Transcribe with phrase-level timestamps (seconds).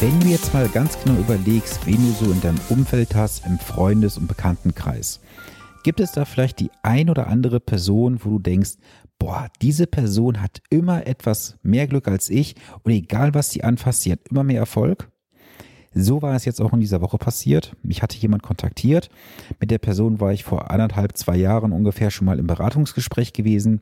[0.00, 3.58] Wenn du jetzt mal ganz genau überlegst, wen du so in deinem Umfeld hast, im
[3.58, 5.18] Freundes- und Bekanntenkreis,
[5.82, 8.74] gibt es da vielleicht die ein oder andere Person, wo du denkst,
[9.18, 14.02] boah, diese Person hat immer etwas mehr Glück als ich und egal was sie anfasst,
[14.02, 15.10] sie hat immer mehr Erfolg?
[15.94, 17.74] So war es jetzt auch in dieser Woche passiert.
[17.82, 19.08] Mich hatte jemand kontaktiert.
[19.58, 23.80] Mit der Person war ich vor anderthalb, zwei Jahren ungefähr schon mal im Beratungsgespräch gewesen.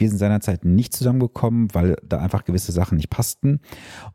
[0.00, 3.60] Wir sind seinerzeit nicht zusammengekommen, weil da einfach gewisse Sachen nicht passten.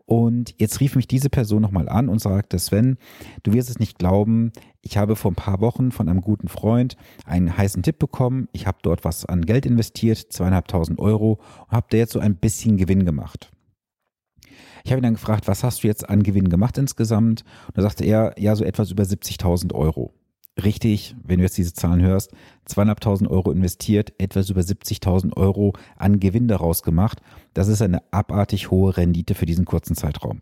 [0.06, 2.98] Und jetzt rief mich diese Person nochmal an und sagte, Sven,
[3.44, 6.98] du wirst es nicht glauben, ich habe vor ein paar Wochen von einem guten Freund
[7.24, 8.48] einen heißen Tipp bekommen.
[8.52, 12.36] Ich habe dort was an Geld investiert, zweieinhalbtausend Euro, und habe da jetzt so ein
[12.36, 13.52] bisschen Gewinn gemacht.
[14.84, 17.44] Ich habe ihn dann gefragt, was hast du jetzt an Gewinn gemacht insgesamt?
[17.68, 20.14] Und da sagte er, ja, so etwas über 70.000 Euro
[20.64, 22.32] richtig, wenn du jetzt diese Zahlen hörst,
[22.66, 27.22] zweieinhalbtausend Euro investiert, etwas über 70.000 Euro an Gewinn daraus gemacht.
[27.54, 30.42] Das ist eine abartig hohe Rendite für diesen kurzen Zeitraum.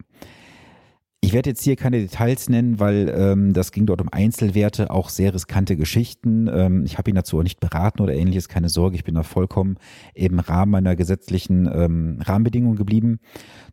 [1.23, 5.08] Ich werde jetzt hier keine Details nennen, weil ähm, das ging dort um Einzelwerte, auch
[5.08, 6.50] sehr riskante Geschichten.
[6.53, 9.23] Ähm, ich habe ihn dazu auch nicht beraten oder ähnliches, keine Sorge, ich bin da
[9.23, 9.77] vollkommen
[10.14, 13.20] im Rahmen meiner gesetzlichen ähm, Rahmenbedingungen geblieben.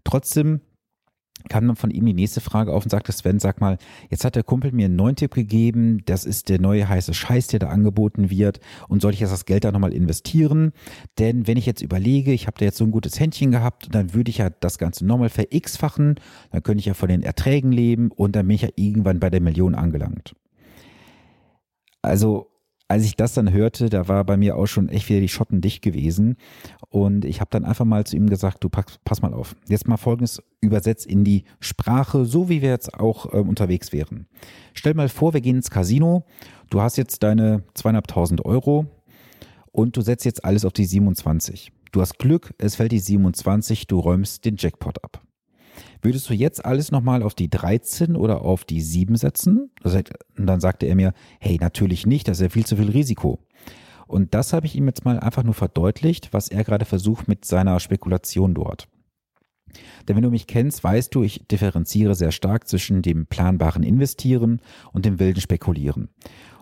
[0.04, 0.60] Trotzdem
[1.48, 3.78] kam dann von ihm die nächste Frage auf und sagte, Sven, sag mal,
[4.10, 7.48] jetzt hat der Kumpel mir einen neuen Tipp gegeben, das ist der neue heiße Scheiß,
[7.48, 10.72] der da angeboten wird und soll ich jetzt das Geld da nochmal investieren?
[11.18, 14.14] Denn wenn ich jetzt überlege, ich habe da jetzt so ein gutes Händchen gehabt, dann
[14.14, 16.16] würde ich ja das Ganze nochmal ver-x-fachen,
[16.50, 19.30] dann könnte ich ja von den Erträgen leben und dann bin ich ja irgendwann bei
[19.30, 20.34] der Million angelangt.
[22.02, 22.50] Also
[22.90, 25.60] als ich das dann hörte, da war bei mir auch schon echt wieder die Schotten
[25.60, 26.36] dicht gewesen.
[26.90, 29.54] Und ich habe dann einfach mal zu ihm gesagt, du pass, pass mal auf.
[29.68, 34.26] Jetzt mal folgendes übersetzt in die Sprache, so wie wir jetzt auch äh, unterwegs wären.
[34.74, 36.24] Stell mal vor, wir gehen ins Casino.
[36.68, 38.86] Du hast jetzt deine zweieinhalbtausend Euro
[39.70, 41.72] und du setzt jetzt alles auf die 27.
[41.92, 45.22] Du hast Glück, es fällt die 27, du räumst den Jackpot ab.
[46.02, 49.70] Würdest du jetzt alles nochmal auf die 13 oder auf die 7 setzen?
[49.84, 53.38] Und dann sagte er mir, hey, natürlich nicht, das ist ja viel zu viel Risiko.
[54.10, 57.44] Und das habe ich ihm jetzt mal einfach nur verdeutlicht, was er gerade versucht mit
[57.44, 58.88] seiner Spekulation dort.
[60.08, 64.60] Denn wenn du mich kennst, weißt du, ich differenziere sehr stark zwischen dem planbaren Investieren
[64.92, 66.08] und dem wilden Spekulieren.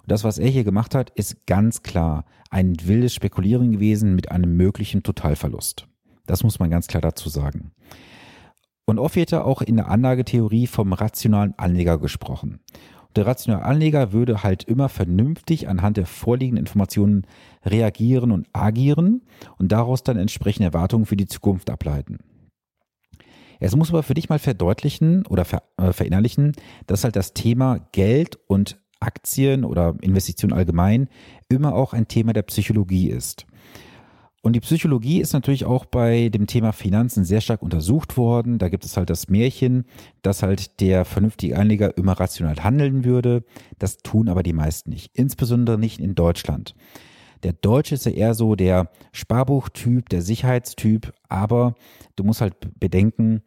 [0.02, 4.30] Und das, was er hier gemacht hat, ist ganz klar ein wildes Spekulieren gewesen mit
[4.30, 5.86] einem möglichen Totalverlust.
[6.26, 7.72] Das muss man ganz klar dazu sagen.
[8.84, 12.60] Und oft wird ja auch in der Anlagetheorie vom rationalen Anleger gesprochen.
[13.16, 17.26] Der rationale Anleger würde halt immer vernünftig anhand der vorliegenden Informationen
[17.64, 19.22] reagieren und agieren
[19.58, 22.18] und daraus dann entsprechende Erwartungen für die Zukunft ableiten.
[23.60, 26.52] Es muss aber für dich mal verdeutlichen oder ver, äh, verinnerlichen,
[26.86, 31.08] dass halt das Thema Geld und Aktien oder Investitionen allgemein
[31.48, 33.46] immer auch ein Thema der Psychologie ist.
[34.48, 38.56] Und die Psychologie ist natürlich auch bei dem Thema Finanzen sehr stark untersucht worden.
[38.56, 39.84] Da gibt es halt das Märchen,
[40.22, 43.44] dass halt der vernünftige Anleger immer rational handeln würde.
[43.78, 46.74] Das tun aber die meisten nicht, insbesondere nicht in Deutschland.
[47.42, 51.74] Der Deutsche ist ja eher so der Sparbuchtyp, der Sicherheitstyp, aber
[52.16, 53.42] du musst halt bedenken,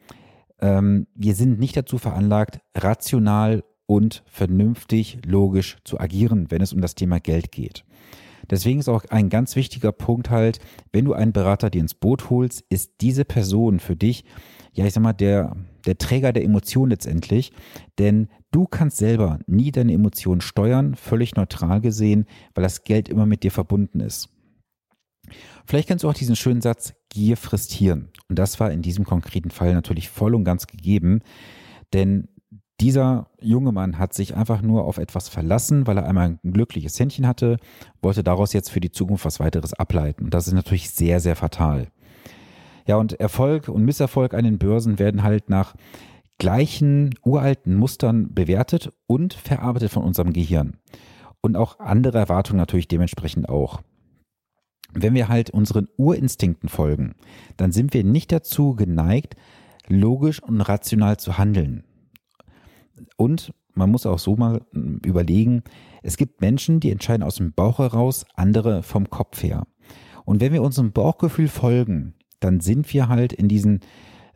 [0.60, 6.80] ähm, wir sind nicht dazu veranlagt, rational und vernünftig, logisch zu agieren, wenn es um
[6.80, 7.86] das Thema Geld geht.
[8.50, 10.60] Deswegen ist auch ein ganz wichtiger Punkt halt,
[10.92, 14.26] wenn du einen Berater dir ins Boot holst, ist diese Person für dich,
[14.74, 17.52] ja, ich sag mal, der, der Träger der Emotionen letztendlich.
[18.00, 22.26] Denn du kannst selber nie deine Emotionen steuern, völlig neutral gesehen,
[22.56, 24.30] weil das Geld immer mit dir verbunden ist.
[25.66, 28.10] Vielleicht kennst du auch diesen schönen Satz, Gier frisst Hirn.
[28.30, 31.22] Und das war in diesem konkreten Fall natürlich voll und ganz gegeben.
[31.94, 32.30] Denn
[32.82, 37.00] dieser junge Mann hat sich einfach nur auf etwas verlassen, weil er einmal ein glückliches
[37.00, 37.58] Händchen hatte,
[38.02, 40.26] wollte daraus jetzt für die Zukunft was weiteres ableiten.
[40.26, 41.90] Und das ist natürlich sehr, sehr fatal.
[42.88, 45.76] Ja, und Erfolg und Misserfolg an den Börsen werden halt nach
[46.40, 50.78] gleichen uralten Mustern bewertet und verarbeitet von unserem Gehirn.
[51.40, 53.82] Und auch andere Erwartungen natürlich dementsprechend auch.
[54.92, 57.14] Wenn wir halt unseren Urinstinkten folgen,
[57.58, 59.36] dann sind wir nicht dazu geneigt,
[59.88, 61.84] logisch und rational zu handeln.
[63.18, 65.64] Und man muss auch so mal hm, überlegen,
[66.04, 69.68] es gibt Menschen, die entscheiden aus dem Bauch heraus, andere vom Kopf her.
[70.26, 73.82] Und wenn wir unserem Bauchgefühl folgen, dann sind wir halt in diesen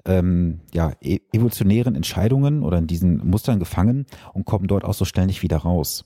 [0.06, 5.06] ähm, ja, e-, evolutionären Entscheidungen oder in diesen Mustern gefangen und kommen dort auch so
[5.06, 6.06] schnell nicht wieder raus.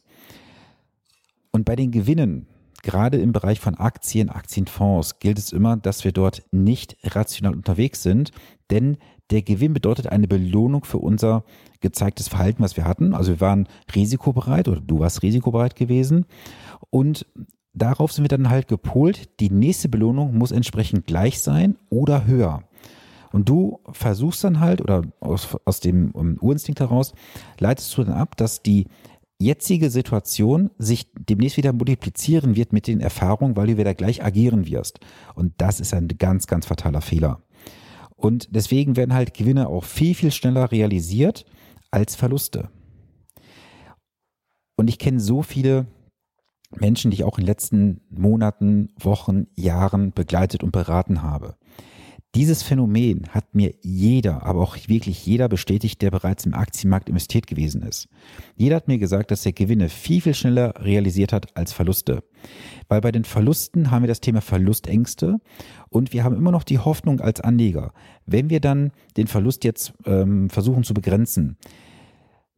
[1.51, 2.47] Und bei den Gewinnen,
[2.83, 8.03] gerade im Bereich von Aktien, Aktienfonds, gilt es immer, dass wir dort nicht rational unterwegs
[8.03, 8.31] sind,
[8.71, 8.97] denn
[9.29, 11.43] der Gewinn bedeutet eine Belohnung für unser
[11.81, 13.13] gezeigtes Verhalten, was wir hatten.
[13.13, 16.25] Also wir waren risikobereit oder du warst risikobereit gewesen
[16.89, 17.25] und
[17.73, 19.29] darauf sind wir dann halt gepolt.
[19.39, 22.63] Die nächste Belohnung muss entsprechend gleich sein oder höher.
[23.31, 27.13] Und du versuchst dann halt, oder aus, aus dem um, Urinstinkt heraus,
[27.59, 28.87] leitest du dann ab, dass die
[29.39, 34.67] jetzige Situation sich demnächst wieder multiplizieren wird mit den Erfahrungen, weil du wieder gleich agieren
[34.67, 34.99] wirst.
[35.35, 37.41] Und das ist ein ganz, ganz fataler Fehler.
[38.19, 41.45] Und deswegen werden halt Gewinne auch viel, viel schneller realisiert
[41.89, 42.69] als Verluste.
[44.75, 45.87] Und ich kenne so viele
[46.75, 51.55] Menschen, die ich auch in den letzten Monaten, Wochen, Jahren begleitet und beraten habe.
[52.35, 57.47] Dieses Phänomen hat mir jeder, aber auch wirklich jeder bestätigt, der bereits im Aktienmarkt investiert
[57.47, 58.07] gewesen ist.
[58.55, 62.23] Jeder hat mir gesagt, dass er Gewinne viel, viel schneller realisiert hat als Verluste.
[62.87, 65.39] Weil bei den Verlusten haben wir das Thema Verlustängste
[65.89, 67.93] und wir haben immer noch die Hoffnung als Anleger,
[68.27, 71.57] wenn wir dann den Verlust jetzt ähm, versuchen zu begrenzen,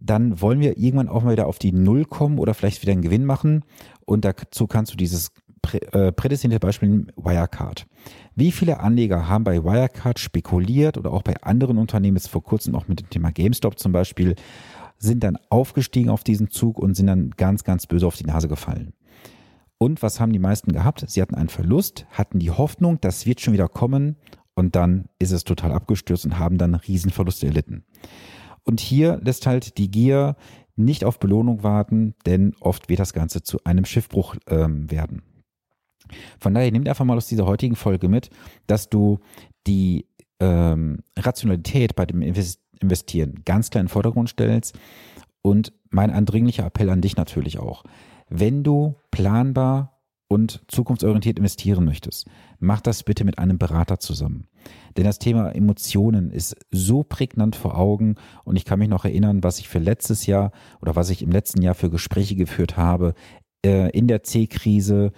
[0.02, 3.04] dann wollen wir irgendwann auch mal wieder auf die Null kommen oder vielleicht wieder einen
[3.04, 3.64] Gewinn machen.
[4.06, 7.88] Und dazu kannst du dieses prä, äh, prädestinierte Beispiel Wirecard.
[8.36, 12.76] Wie viele Anleger haben bei Wirecard spekuliert oder auch bei anderen Unternehmen, jetzt vor kurzem
[12.76, 14.36] auch mit dem Thema GameStop zum Beispiel,
[14.98, 18.48] sind dann aufgestiegen auf diesen Zug und sind dann ganz, ganz böse auf die Nase
[18.48, 18.94] gefallen.
[19.78, 21.04] Und was haben die meisten gehabt?
[21.08, 24.16] Sie hatten einen Verlust, hatten die Hoffnung, das wird schon wieder kommen
[24.54, 27.84] und dann ist es total abgestürzt und haben dann Riesenverluste erlitten.
[28.64, 30.36] Und hier lässt halt die Gier
[30.76, 35.24] nicht auf Belohnung warten, denn oft wird das Ganze zu einem Schiffbruch ähm, werden.
[36.40, 38.30] Von daher nimm einfach mal aus dieser heutigen Folge mit,
[38.68, 39.20] dass du
[39.68, 40.06] die
[40.40, 44.78] ähm, Rationalität bei dem Investieren ganz klar in den Vordergrund stellst
[45.42, 47.84] und mein eindringlicher Appell an dich natürlich auch.
[48.30, 52.26] Wenn du planbar und zukunftsorientiert investieren möchtest,
[52.60, 54.48] mach das bitte mit einem Berater zusammen.
[54.96, 58.16] Denn das Thema Emotionen ist so prägnant vor Augen
[58.46, 61.32] und ich kann mich noch erinnern, was ich für letztes Jahr oder was ich im
[61.32, 63.14] letzten Jahr für Gespräche geführt habe
[63.66, 65.12] äh, in der C-Krise.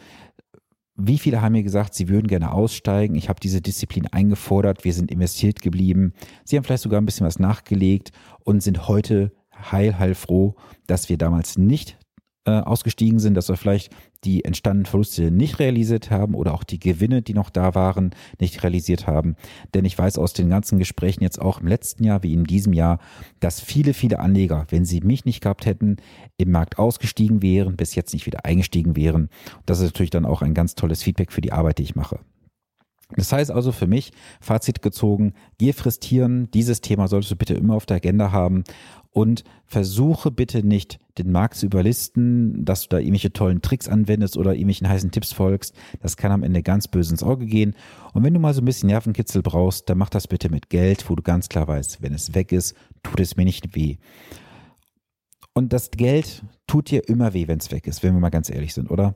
[0.96, 3.16] Wie viele haben mir gesagt, sie würden gerne aussteigen?
[3.16, 6.14] Ich habe diese Disziplin eingefordert, wir sind investiert geblieben.
[6.44, 8.12] Sie haben vielleicht sogar ein bisschen was nachgelegt
[8.44, 9.32] und sind heute
[9.72, 10.56] heil, heil froh,
[10.86, 11.98] dass wir damals nicht
[12.46, 13.94] äh, ausgestiegen sind, dass wir vielleicht
[14.24, 18.64] die entstandenen Verluste nicht realisiert haben oder auch die Gewinne, die noch da waren, nicht
[18.64, 19.36] realisiert haben.
[19.74, 22.74] Denn ich weiß aus den ganzen Gesprächen jetzt auch im letzten Jahr wie in diesem
[22.74, 23.00] Jahr,
[23.40, 25.98] dass viele, viele Anleger, wenn sie mich nicht gehabt hätten,
[26.38, 29.30] im Markt ausgestiegen wären, bis jetzt nicht wieder eingestiegen wären.
[29.66, 32.20] Das ist natürlich dann auch ein ganz tolles Feedback für die Arbeit, die ich mache.
[33.16, 34.12] Das heißt also für mich,
[34.42, 38.64] Fazit gezogen, Gier frisst Hirn, dieses Thema solltest du bitte immer auf der Agenda haben
[39.12, 44.38] und versuche bitte nicht, den Markt zu überlisten, dass du da irgendwelche tollen Tricks anwendest
[44.38, 45.76] oder irgendwelchen heißen Tipps folgst.
[46.02, 47.76] Das kann am Ende ganz böse ins Auge gehen.
[48.14, 51.10] Und wenn du mal so ein bisschen Nervenkitzel brauchst, dann mach das bitte mit Geld,
[51.10, 53.98] wo du ganz klar weißt, wenn es weg ist, tut es mir nicht weh.
[55.54, 58.50] Und das Geld tut dir immer weh, wenn es weg ist, wenn wir mal ganz
[58.50, 59.16] ehrlich sind, oder?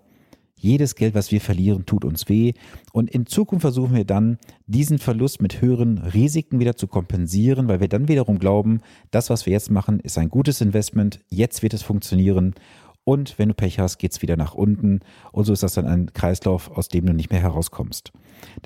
[0.60, 2.54] Jedes Geld, was wir verlieren, tut uns weh.
[2.92, 7.80] Und in Zukunft versuchen wir dann, diesen Verlust mit höheren Risiken wieder zu kompensieren, weil
[7.80, 8.82] wir dann wiederum glauben,
[9.12, 11.20] das, was wir jetzt machen, ist ein gutes Investment.
[11.30, 12.56] Jetzt wird es funktionieren.
[13.04, 15.00] Und wenn du Pech hast, geht es wieder nach unten.
[15.32, 18.12] Und so ist das dann ein Kreislauf, aus dem du nicht mehr herauskommst.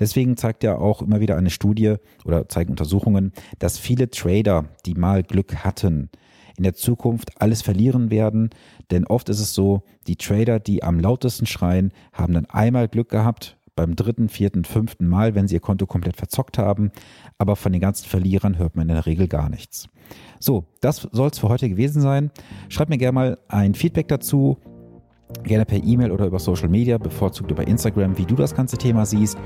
[0.00, 4.94] Deswegen zeigt ja auch immer wieder eine Studie oder zeigen Untersuchungen, dass viele Trader, die
[4.94, 6.10] mal Glück hatten,
[6.56, 8.50] in der Zukunft alles verlieren werden.
[8.90, 13.08] Denn oft ist es so, die Trader, die am lautesten schreien, haben dann einmal Glück
[13.08, 16.92] gehabt, beim dritten, vierten, fünften Mal, wenn sie ihr Konto komplett verzockt haben.
[17.38, 19.88] Aber von den ganzen Verlierern hört man in der Regel gar nichts.
[20.38, 22.30] So, das soll es für heute gewesen sein.
[22.68, 24.58] Schreibt mir gerne mal ein Feedback dazu.
[25.44, 29.06] Gerne per E-Mail oder über Social Media, bevorzugt über Instagram, wie du das ganze Thema
[29.06, 29.36] siehst.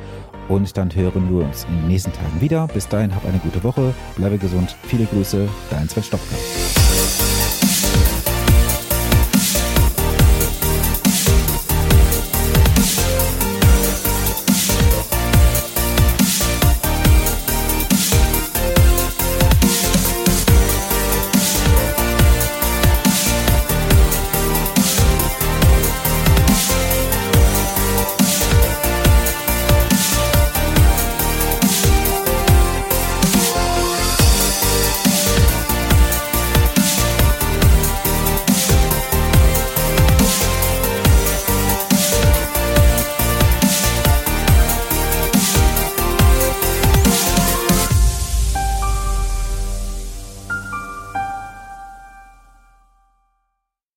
[0.48, 2.68] Und dann hören wir uns in den nächsten Tagen wieder.
[2.68, 4.76] Bis dahin, hab eine gute Woche, bleibe gesund.
[4.84, 6.36] Viele Grüße, dein Sven Stopka.